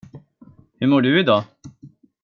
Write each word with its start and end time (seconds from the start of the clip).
Hur 0.77 0.87
mår 0.87 1.01
du 1.01 1.19
i 1.19 1.23
dag? 1.23 1.43